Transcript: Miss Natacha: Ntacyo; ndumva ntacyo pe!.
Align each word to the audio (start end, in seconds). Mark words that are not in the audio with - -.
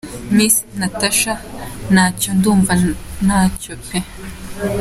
Miss 0.35 0.55
Natacha: 0.79 1.33
Ntacyo; 1.93 2.29
ndumva 2.37 2.71
ntacyo 3.25 3.73
pe!. 3.87 3.97